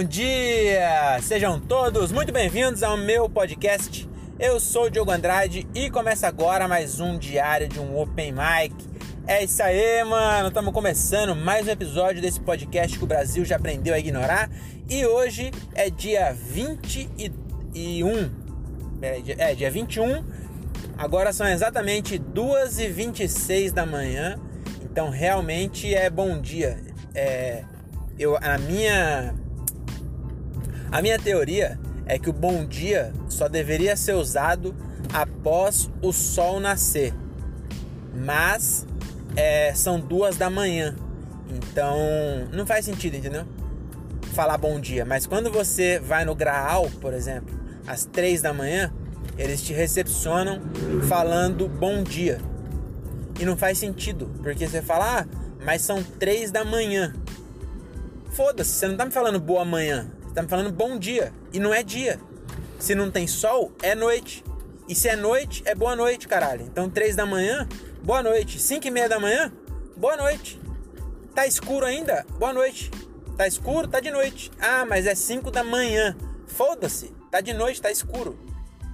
[0.00, 1.20] Bom dia!
[1.20, 4.08] Sejam todos muito bem-vindos ao meu podcast.
[4.38, 8.74] Eu sou o Diogo Andrade e começa agora mais um diário de um Open Mic.
[9.26, 10.48] É isso aí, mano!
[10.48, 14.50] Estamos começando mais um episódio desse podcast que o Brasil já aprendeu a ignorar.
[14.88, 18.30] E hoje é dia 21.
[18.98, 20.24] Peraí, é, dia 21.
[20.96, 24.40] Agora são exatamente 2h26 da manhã.
[24.82, 26.78] Então realmente é bom dia.
[27.14, 27.64] É,
[28.18, 29.34] eu, a minha
[30.90, 34.74] a minha teoria é que o bom dia só deveria ser usado
[35.12, 37.14] após o sol nascer.
[38.14, 38.86] Mas
[39.36, 40.96] é, são duas da manhã.
[41.48, 41.96] Então
[42.52, 43.44] não faz sentido, entendeu?
[44.34, 45.04] Falar bom dia.
[45.04, 48.92] Mas quando você vai no Graal, por exemplo, às três da manhã,
[49.38, 50.60] eles te recepcionam
[51.08, 52.40] falando bom dia.
[53.38, 55.26] E não faz sentido, porque você fala, ah,
[55.64, 57.14] mas são três da manhã.
[58.32, 60.10] Foda-se, você não tá me falando boa manhã.
[60.34, 61.32] Tá me falando bom dia.
[61.52, 62.20] E não é dia.
[62.78, 64.44] Se não tem sol, é noite.
[64.88, 66.62] E se é noite, é boa noite, caralho.
[66.62, 67.68] Então, três da manhã,
[68.02, 68.60] boa noite.
[68.60, 69.52] Cinco e meia da manhã,
[69.96, 70.60] boa noite.
[71.34, 72.26] Tá escuro ainda?
[72.38, 72.90] Boa noite.
[73.36, 73.86] Tá escuro?
[73.86, 74.50] Tá de noite.
[74.60, 76.16] Ah, mas é cinco da manhã.
[76.46, 77.14] Foda-se.
[77.30, 78.38] Tá de noite, tá escuro.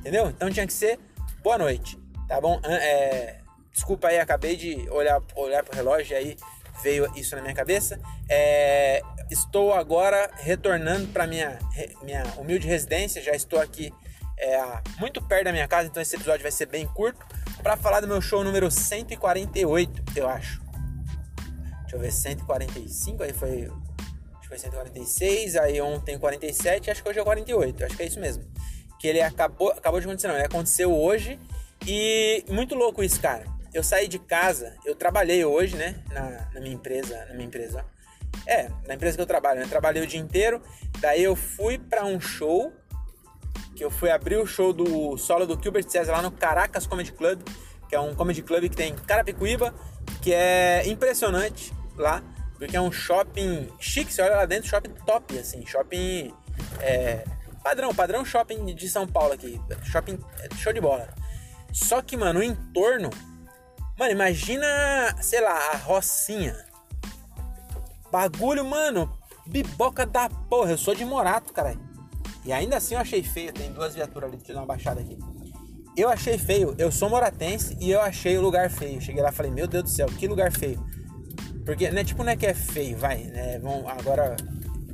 [0.00, 0.28] Entendeu?
[0.28, 0.98] Então tinha que ser
[1.42, 1.98] boa noite.
[2.28, 2.60] Tá bom?
[2.64, 3.38] É...
[3.72, 6.36] Desculpa aí, acabei de olhar, olhar pro relógio aí
[6.82, 8.00] veio isso na minha cabeça.
[8.28, 11.58] É, estou agora retornando para minha,
[12.02, 13.22] minha humilde residência.
[13.22, 13.92] Já estou aqui
[14.38, 14.60] é,
[14.98, 17.24] muito perto da minha casa, então esse episódio vai ser bem curto.
[17.62, 20.60] Para falar do meu show número 148, eu acho.
[21.82, 23.70] Deixa eu ver, 145, aí foi.
[24.34, 28.06] Acho que foi 146, aí ontem 47, acho que hoje é 48, acho que é
[28.06, 28.44] isso mesmo.
[29.00, 31.40] Que ele acabou, acabou de acontecer, não, ele aconteceu hoje.
[31.86, 33.44] E muito louco isso, cara.
[33.72, 37.84] Eu saí de casa, eu trabalhei hoje, né, na, na minha empresa, na minha empresa,
[38.46, 39.66] é, na empresa que eu trabalho, né?
[39.68, 40.60] Trabalhei o dia inteiro.
[41.00, 42.72] Daí eu fui para um show.
[43.74, 47.12] Que eu fui abrir o show do solo do Gilbert César lá no Caracas Comedy
[47.12, 47.40] Club.
[47.88, 49.74] Que é um comedy club que tem em Carapicuíba.
[50.20, 52.22] Que é impressionante lá.
[52.58, 54.12] Porque é um shopping chique.
[54.12, 55.64] Você olha lá dentro, shopping top, assim.
[55.66, 56.32] Shopping
[56.80, 57.24] é,
[57.62, 59.60] padrão, padrão shopping de São Paulo aqui.
[59.84, 61.08] Shopping é, show de bola.
[61.72, 63.10] Só que, mano, o entorno.
[63.98, 64.66] Mano, imagina,
[65.22, 66.66] sei lá, a Rocinha
[68.10, 69.12] Bagulho, mano,
[69.46, 70.70] biboca da porra.
[70.70, 71.80] Eu sou de Morato, caralho.
[72.44, 73.52] E ainda assim eu achei feio.
[73.52, 75.18] Tem duas viaturas ali, deixa eu dar uma baixada aqui.
[75.96, 76.74] Eu achei feio.
[76.78, 79.00] Eu sou moratense e eu achei o lugar feio.
[79.00, 80.82] Cheguei lá e falei, meu Deus do céu, que lugar feio.
[81.64, 83.24] Porque, né, tipo, não é que é feio, vai.
[83.24, 84.36] Né, vão, agora,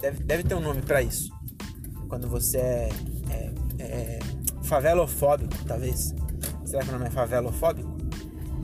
[0.00, 1.30] deve, deve ter um nome para isso.
[2.08, 2.90] Quando você é,
[3.30, 4.18] é, é
[4.64, 6.14] favelofóbico, talvez.
[6.64, 7.95] Será que o nome é favelofóbico?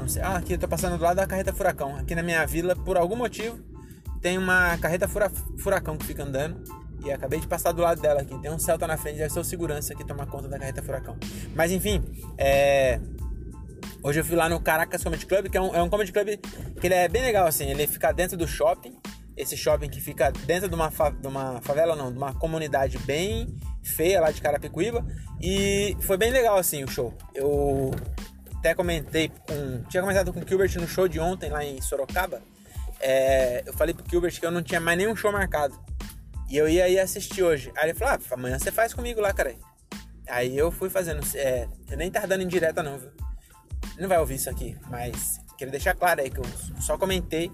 [0.02, 0.20] Não sei.
[0.20, 1.94] Ah, aqui eu tô passando do lado da carreta furacão.
[1.96, 3.56] Aqui na minha vila, por algum motivo,
[4.20, 6.60] tem uma carreta fura, furacão que fica andando.
[7.04, 8.36] E acabei de passar do lado dela aqui.
[8.40, 11.16] Tem um Celta na frente, deve ser o segurança que toma conta da carreta furacão.
[11.54, 12.02] Mas enfim,
[12.36, 13.00] é...
[14.02, 16.36] hoje eu fui lá no Caracas Comedy Club, que é um, é um comedy club
[16.80, 17.69] que ele é bem legal assim.
[17.69, 18.96] Ele fica dentro do shopping.
[19.36, 21.10] Esse shopping que fica dentro de uma, fa...
[21.10, 25.06] de uma favela, não, de uma comunidade bem feia lá de Carapicuíba.
[25.40, 27.14] E foi bem legal assim o show.
[27.34, 27.92] Eu
[28.62, 29.83] até comentei com.
[29.89, 32.41] Tinha comentado com o Gilbert no show de ontem lá em Sorocaba
[33.03, 35.77] é, eu falei pro Gilbert que eu não tinha mais nenhum show marcado.
[36.49, 37.73] E eu ia ir assistir hoje.
[37.77, 39.55] Aí ele falou: ah, amanhã você faz comigo lá, cara.
[40.28, 41.21] Aí eu fui fazendo.
[41.34, 43.11] É, eu nem tava dando indireta, não, viu?
[43.99, 46.44] Não vai ouvir isso aqui, mas queria deixar claro aí que eu
[46.81, 47.50] só comentei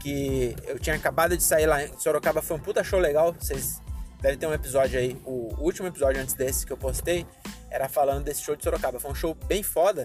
[0.00, 2.42] que eu tinha acabado de sair lá em Sorocaba.
[2.42, 3.32] Foi um puta show legal.
[3.38, 3.80] Vocês
[4.20, 5.16] devem ter um episódio aí.
[5.24, 7.24] O último episódio antes desse que eu postei
[7.70, 8.98] era falando desse show de Sorocaba.
[8.98, 10.02] Foi um show bem foda.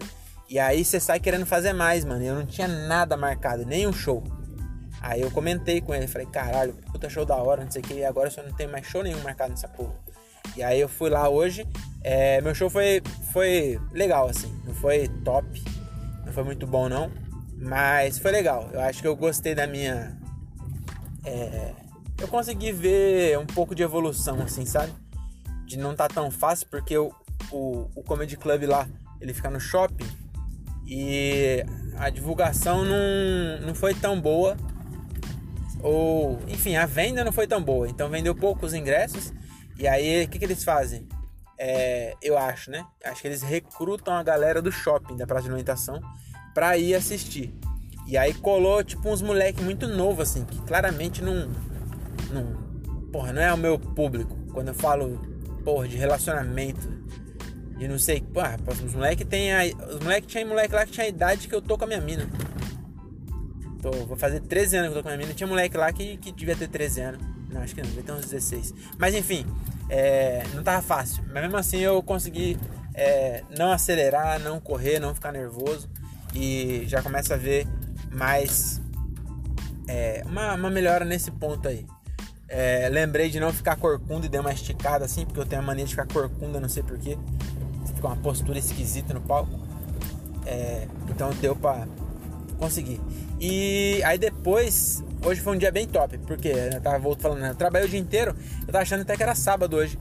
[0.48, 2.24] E aí você sai querendo fazer mais, mano.
[2.24, 4.24] Eu não tinha nada marcado, nem um show.
[5.02, 7.94] Aí eu comentei com ele, falei, caralho, puta show da hora, não sei o que,
[7.94, 9.94] e agora só não tem mais show nenhum marcado nessa porra.
[10.58, 11.68] E aí eu fui lá hoje,
[12.02, 15.64] é, meu show foi, foi legal, assim, não foi top,
[16.26, 17.12] não foi muito bom não,
[17.56, 18.68] mas foi legal.
[18.74, 20.18] Eu acho que eu gostei da minha.
[21.24, 21.74] É,
[22.20, 24.92] eu consegui ver um pouco de evolução, assim, sabe?
[25.68, 27.12] De não tá tão fácil, porque o,
[27.52, 28.88] o Comedy Club lá,
[29.22, 30.25] ele fica no shopping
[30.88, 31.66] e
[31.98, 34.56] a divulgação não, não foi tão boa
[35.86, 39.32] ou enfim, a venda não foi tão boa, então vendeu poucos ingressos.
[39.78, 41.08] E aí, o que, que eles fazem?
[41.60, 42.84] É, eu acho, né?
[43.04, 46.02] Acho que eles recrutam a galera do shopping, da praça de alimentação,
[46.56, 47.54] pra ir assistir.
[48.08, 51.52] E aí colou, tipo, uns moleque muito novo, assim, que claramente não.
[52.32, 52.66] não
[53.12, 54.36] porra, não é o meu público.
[54.54, 55.20] Quando eu falo,
[55.64, 57.05] porra, de relacionamento,
[57.78, 58.22] de não sei.
[58.22, 59.54] Porra, os moleque tem.
[59.54, 61.88] A, os moleque tinha moleque lá que tinha a idade que eu tô com a
[61.88, 62.28] minha mina.
[63.82, 65.34] Tô, vou fazer 13 anos que eu tô com a minha mina.
[65.34, 67.22] Tinha moleque lá que, que devia ter 13 anos.
[67.50, 68.74] Não, acho que não, devia ter uns 16.
[68.98, 69.46] Mas enfim,
[69.90, 71.24] é, não tava fácil.
[71.32, 72.58] Mas mesmo assim eu consegui
[72.94, 75.90] é, não acelerar, não correr, não ficar nervoso.
[76.34, 77.68] E já começa a ver
[78.12, 78.82] mais
[79.88, 81.86] é, uma, uma melhora nesse ponto aí.
[82.48, 85.66] É, lembrei de não ficar corcunda e dei uma esticada assim, porque eu tenho a
[85.66, 87.18] mania de ficar corcunda, não sei porquê.
[88.06, 89.60] Fica uma postura esquisita no palco.
[90.46, 91.88] É, então deu pra
[92.58, 93.02] conseguir.
[93.40, 97.50] E aí depois, hoje foi um dia bem top, porque eu tava voltando falando, né,
[97.50, 99.98] eu trabalhei o dia inteiro, eu tava achando até que era sábado hoje.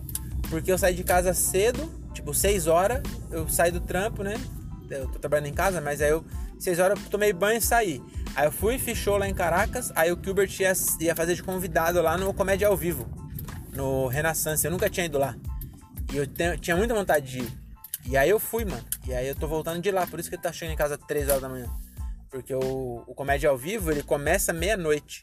[0.51, 4.39] Porque eu saí de casa cedo, tipo 6 horas, eu saí do trampo, né?
[4.91, 6.23] Eu tô trabalhando em casa, mas aí eu
[6.59, 8.03] 6 horas eu tomei banho e saí.
[8.37, 12.03] Aí eu fui, fechou lá em Caracas, aí o Gilbert ia, ia fazer de convidado
[12.03, 13.09] lá no Comédia ao Vivo,
[13.75, 14.65] no Renaissance.
[14.65, 15.35] Eu nunca tinha ido lá.
[16.13, 16.27] E eu
[16.59, 17.64] tinha muita vontade de ir.
[18.07, 18.85] E aí eu fui, mano.
[19.07, 20.99] E aí eu tô voltando de lá, por isso que ele tá chegando em casa
[20.99, 21.71] 3 horas da manhã.
[22.31, 25.21] Porque o, o Comédia ao Vivo, ele começa meia-noite.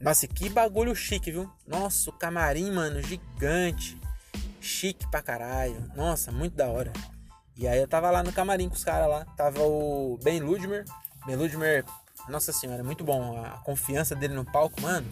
[0.00, 1.50] Nossa, que bagulho chique, viu?
[1.66, 4.00] Nossa, o camarim, mano, gigante.
[4.60, 5.90] Chique pra caralho.
[5.94, 6.92] Nossa, muito da hora.
[7.56, 9.24] E aí eu tava lá no camarim com os caras lá.
[9.36, 10.84] Tava o Ben Ludmer.
[11.26, 11.84] Ben Ludmer
[12.28, 13.38] nossa senhora, é muito bom.
[13.44, 15.06] A confiança dele no palco, mano.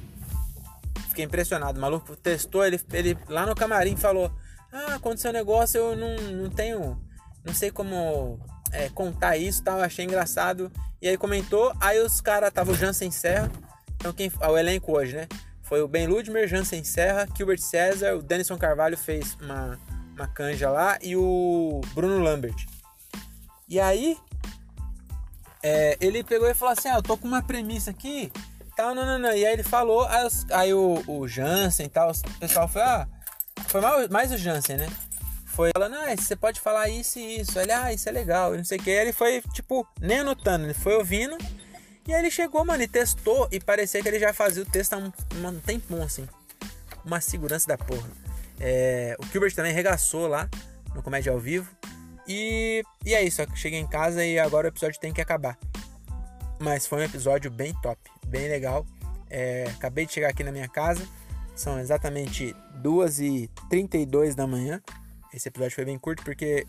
[1.09, 1.79] Fiquei impressionado.
[1.79, 4.33] O maluco testou, ele, ele lá no camarim falou:
[4.73, 6.99] Ah, aconteceu um negócio, eu não, não tenho.
[7.45, 8.41] Não sei como
[8.73, 9.81] é, contar isso tal.
[9.81, 10.73] Achei engraçado.
[11.01, 11.73] E aí comentou.
[11.79, 13.51] Aí os caras, tava o Jansen Serra.
[13.97, 14.33] Então, quem.
[14.41, 15.29] Ah, o elenco hoje, né?
[15.63, 19.79] Foi o Ben Ludmer, Jansen Serra, Gilbert César, o Denison Carvalho fez uma,
[20.15, 22.67] uma canja lá e o Bruno Lambert.
[23.69, 24.19] E aí,
[25.63, 28.31] é, ele pegou e falou assim: ah, eu tô com uma premissa aqui,
[28.77, 29.31] tal, não, não, não.
[29.31, 33.09] E aí ele falou, aí, aí o, o Jansen e tal, o pessoal foi, ah,
[33.73, 34.89] foi mais, o Jansen, né?
[35.47, 37.59] Foi falando, ah, você pode falar isso e isso.
[37.59, 38.91] Ele, ah, isso é legal, não sei o que.
[38.91, 41.39] Ele foi, tipo, nem anotando, ele foi ouvindo.
[42.07, 43.49] E aí ele chegou, mano, e testou.
[43.51, 45.11] E parecia que ele já fazia o texto há um,
[45.47, 46.29] um tempão, assim.
[47.03, 48.11] Uma segurança da porra.
[48.61, 50.51] É, o Gilbert também regaçou lá
[50.95, 51.71] no Comédia ao Vivo.
[52.29, 55.59] E, e é isso, cheguei em casa e agora o episódio tem que acabar.
[56.61, 58.87] Mas foi um episódio bem top, bem legal.
[59.31, 61.09] É, acabei de chegar aqui na minha casa,
[61.55, 64.81] são exatamente 2h32 da manhã.
[65.33, 66.67] Esse episódio foi bem curto porque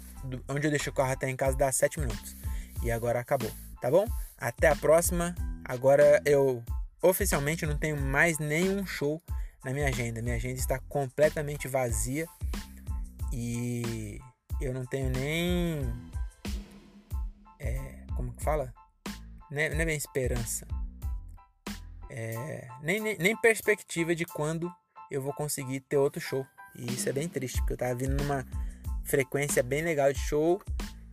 [0.48, 2.36] onde eu deixei o carro até em casa dá 7 minutos.
[2.84, 3.52] E agora acabou,
[3.82, 4.06] tá bom?
[4.38, 5.36] Até a próxima.
[5.66, 6.64] Agora eu
[7.02, 9.22] oficialmente não tenho mais nenhum show
[9.64, 10.22] na minha agenda.
[10.22, 12.28] Minha agenda está completamente vazia.
[13.32, 14.20] E
[14.62, 15.92] eu não tenho nem.
[17.60, 18.74] É, como que fala?
[19.50, 20.68] Não é, não é bem esperança.
[22.10, 24.72] É, nem, nem, perspectiva de quando
[25.10, 26.46] eu vou conseguir ter outro show.
[26.76, 28.46] E isso é bem triste, porque eu tava vindo numa
[29.04, 30.62] frequência bem legal de show.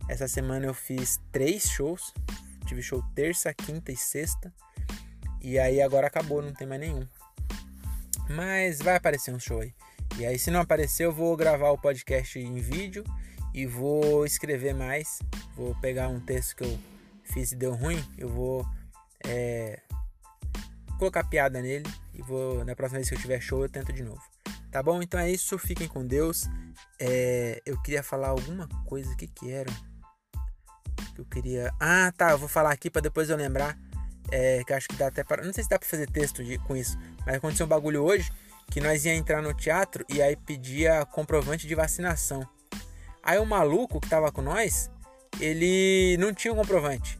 [0.07, 2.13] Essa semana eu fiz três shows.
[2.65, 4.53] Tive show terça, quinta e sexta.
[5.41, 7.07] E aí agora acabou, não tem mais nenhum.
[8.29, 9.73] Mas vai aparecer um show aí.
[10.17, 13.03] E aí, se não aparecer, eu vou gravar o podcast em vídeo
[13.53, 15.19] e vou escrever mais.
[15.55, 16.79] Vou pegar um texto que eu
[17.23, 18.65] fiz e deu ruim, eu vou
[19.25, 19.79] é,
[21.01, 24.03] colocar piada nele e vou na próxima vez que eu tiver show eu tento de
[24.03, 24.21] novo.
[24.71, 25.01] Tá bom?
[25.01, 25.57] Então é isso.
[25.57, 26.47] Fiquem com Deus.
[26.99, 29.11] É, eu queria falar alguma coisa.
[29.11, 29.71] O que que era?
[31.15, 31.73] Que eu queria.
[31.79, 32.31] Ah, tá.
[32.31, 33.75] Eu vou falar aqui para depois eu lembrar.
[34.31, 35.43] É, que acho que dá até para.
[35.43, 36.95] Não sei se dá para fazer texto de, com isso.
[37.25, 38.31] Mas aconteceu um bagulho hoje
[38.69, 42.47] que nós ia entrar no teatro e aí pedia comprovante de vacinação.
[43.23, 44.89] Aí o maluco que tava com nós,
[45.39, 47.19] ele não tinha o comprovante.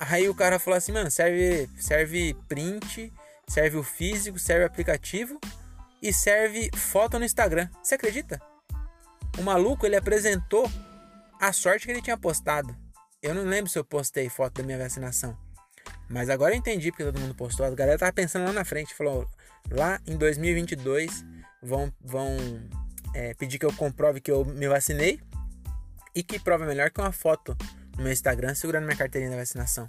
[0.00, 3.12] Aí o cara falou assim, mano, serve, serve print,
[3.48, 5.40] serve o físico, serve o aplicativo
[6.02, 7.68] e serve foto no Instagram.
[7.82, 8.40] Você acredita?
[9.38, 10.70] O maluco, ele apresentou
[11.40, 12.76] a sorte que ele tinha postado.
[13.22, 15.36] Eu não lembro se eu postei foto da minha vacinação.
[16.08, 17.66] Mas agora eu entendi porque todo mundo postou.
[17.66, 18.94] A galera tava pensando lá na frente.
[18.94, 19.28] Falou,
[19.70, 21.24] lá em 2022
[21.62, 22.36] vão, vão
[23.14, 25.20] é, pedir que eu comprove que eu me vacinei.
[26.14, 27.56] E que prova melhor que uma foto
[27.96, 29.88] no meu Instagram segurando minha carteirinha da vacinação.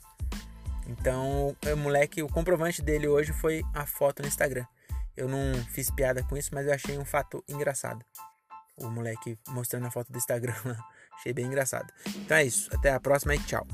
[0.89, 4.65] Então, o moleque, o comprovante dele hoje foi a foto no Instagram.
[5.15, 8.03] Eu não fiz piada com isso, mas eu achei um fato engraçado.
[8.75, 10.55] O moleque mostrando a foto do Instagram.
[11.13, 11.93] achei bem engraçado.
[12.08, 12.69] Então é isso.
[12.74, 13.67] Até a próxima e tchau.